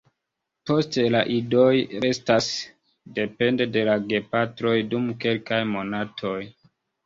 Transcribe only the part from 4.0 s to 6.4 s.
gepatroj dum kelkaj monatoj.